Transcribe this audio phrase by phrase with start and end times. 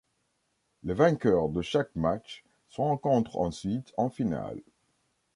[0.83, 4.63] Les vainqueurs de chaque match se rencontrent ensuite en finale.